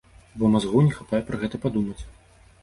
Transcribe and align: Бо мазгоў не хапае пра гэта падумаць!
Бо 0.43 0.47
мазгоў 0.55 0.81
не 0.87 0.95
хапае 0.95 1.19
пра 1.27 1.41
гэта 1.45 1.61
падумаць! 1.67 2.01